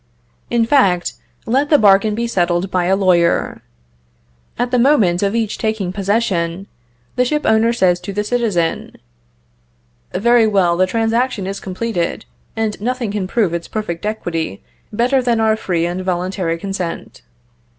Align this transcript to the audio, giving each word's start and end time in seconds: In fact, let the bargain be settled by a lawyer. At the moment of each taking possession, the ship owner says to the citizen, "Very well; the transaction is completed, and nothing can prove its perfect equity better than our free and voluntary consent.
In 0.49 0.65
fact, 0.65 1.13
let 1.45 1.69
the 1.69 1.77
bargain 1.77 2.15
be 2.15 2.25
settled 2.25 2.71
by 2.71 2.85
a 2.85 2.95
lawyer. 2.95 3.61
At 4.57 4.71
the 4.71 4.79
moment 4.79 5.21
of 5.21 5.35
each 5.35 5.59
taking 5.59 5.93
possession, 5.93 6.65
the 7.17 7.23
ship 7.23 7.45
owner 7.45 7.71
says 7.71 7.99
to 7.99 8.11
the 8.11 8.23
citizen, 8.23 8.95
"Very 10.11 10.47
well; 10.47 10.75
the 10.75 10.87
transaction 10.87 11.45
is 11.45 11.59
completed, 11.59 12.25
and 12.55 12.81
nothing 12.81 13.11
can 13.11 13.27
prove 13.27 13.53
its 13.53 13.67
perfect 13.67 14.03
equity 14.07 14.63
better 14.91 15.21
than 15.21 15.39
our 15.39 15.55
free 15.55 15.85
and 15.85 16.03
voluntary 16.03 16.57
consent. 16.57 17.21